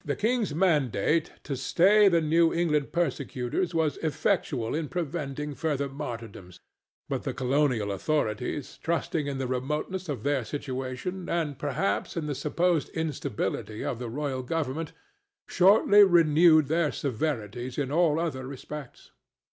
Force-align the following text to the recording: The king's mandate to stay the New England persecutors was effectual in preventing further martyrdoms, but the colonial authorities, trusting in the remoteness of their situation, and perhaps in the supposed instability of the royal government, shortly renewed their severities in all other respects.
The 0.03 0.15
king's 0.15 0.55
mandate 0.55 1.31
to 1.43 1.55
stay 1.55 2.07
the 2.07 2.21
New 2.21 2.51
England 2.51 2.91
persecutors 2.91 3.75
was 3.75 3.97
effectual 3.97 4.73
in 4.73 4.89
preventing 4.89 5.53
further 5.53 5.87
martyrdoms, 5.87 6.59
but 7.07 7.21
the 7.21 7.35
colonial 7.35 7.91
authorities, 7.91 8.79
trusting 8.81 9.27
in 9.27 9.37
the 9.37 9.45
remoteness 9.45 10.09
of 10.09 10.23
their 10.23 10.43
situation, 10.43 11.29
and 11.29 11.59
perhaps 11.59 12.17
in 12.17 12.25
the 12.25 12.33
supposed 12.33 12.89
instability 12.95 13.85
of 13.85 13.99
the 13.99 14.09
royal 14.09 14.41
government, 14.41 14.91
shortly 15.47 16.03
renewed 16.03 16.65
their 16.65 16.91
severities 16.91 17.77
in 17.77 17.91
all 17.91 18.19
other 18.19 18.47
respects. 18.47 19.11